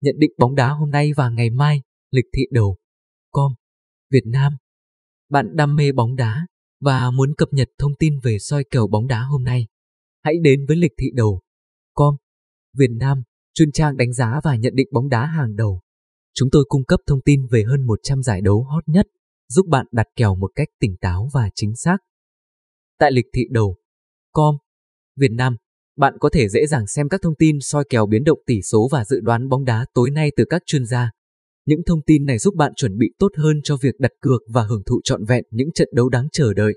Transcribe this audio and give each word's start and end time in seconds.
nhận 0.00 0.14
định 0.18 0.30
bóng 0.38 0.54
đá 0.54 0.72
hôm 0.72 0.90
nay 0.90 1.10
và 1.16 1.28
ngày 1.28 1.50
mai, 1.50 1.82
lịch 2.10 2.24
thị 2.36 2.42
đầu. 2.50 2.76
Com, 3.30 3.52
Việt 4.10 4.24
Nam. 4.26 4.52
Bạn 5.30 5.56
đam 5.56 5.76
mê 5.76 5.92
bóng 5.92 6.16
đá 6.16 6.46
và 6.80 7.10
muốn 7.10 7.34
cập 7.36 7.48
nhật 7.52 7.68
thông 7.78 7.92
tin 7.98 8.18
về 8.22 8.36
soi 8.40 8.64
kèo 8.70 8.86
bóng 8.86 9.06
đá 9.06 9.22
hôm 9.22 9.44
nay. 9.44 9.66
Hãy 10.22 10.34
đến 10.42 10.66
với 10.68 10.76
lịch 10.76 10.92
thị 10.98 11.06
đầu. 11.14 11.40
Com, 11.94 12.16
Việt 12.76 12.90
Nam, 12.90 13.22
chuyên 13.54 13.72
trang 13.72 13.96
đánh 13.96 14.12
giá 14.12 14.40
và 14.44 14.56
nhận 14.56 14.74
định 14.74 14.88
bóng 14.92 15.08
đá 15.08 15.26
hàng 15.26 15.56
đầu. 15.56 15.80
Chúng 16.34 16.48
tôi 16.52 16.64
cung 16.68 16.84
cấp 16.84 17.00
thông 17.06 17.20
tin 17.24 17.46
về 17.46 17.64
hơn 17.68 17.86
100 17.86 18.22
giải 18.22 18.40
đấu 18.40 18.62
hot 18.62 18.88
nhất, 18.88 19.06
giúp 19.48 19.66
bạn 19.68 19.86
đặt 19.92 20.06
kèo 20.16 20.34
một 20.34 20.50
cách 20.54 20.68
tỉnh 20.80 20.96
táo 21.00 21.28
và 21.34 21.50
chính 21.54 21.76
xác. 21.76 21.98
Tại 22.98 23.12
lịch 23.12 23.26
thị 23.34 23.42
đầu. 23.50 23.76
Com, 24.32 24.56
Việt 25.16 25.30
Nam, 25.32 25.56
bạn 25.96 26.14
có 26.20 26.28
thể 26.32 26.48
dễ 26.48 26.66
dàng 26.66 26.86
xem 26.86 27.08
các 27.08 27.22
thông 27.22 27.34
tin 27.34 27.58
soi 27.60 27.84
kèo 27.88 28.06
biến 28.06 28.24
động 28.24 28.38
tỷ 28.46 28.62
số 28.62 28.88
và 28.92 29.04
dự 29.04 29.20
đoán 29.20 29.48
bóng 29.48 29.64
đá 29.64 29.86
tối 29.94 30.10
nay 30.10 30.30
từ 30.36 30.44
các 30.50 30.62
chuyên 30.66 30.86
gia. 30.86 31.10
Những 31.66 31.80
thông 31.86 32.02
tin 32.06 32.26
này 32.26 32.38
giúp 32.38 32.54
bạn 32.54 32.72
chuẩn 32.76 32.98
bị 32.98 33.06
tốt 33.18 33.28
hơn 33.36 33.60
cho 33.64 33.76
việc 33.76 33.94
đặt 33.98 34.10
cược 34.20 34.42
và 34.48 34.62
hưởng 34.62 34.82
thụ 34.86 35.00
trọn 35.04 35.24
vẹn 35.24 35.44
những 35.50 35.72
trận 35.72 35.88
đấu 35.92 36.08
đáng 36.08 36.28
chờ 36.32 36.54
đợi. 36.54 36.74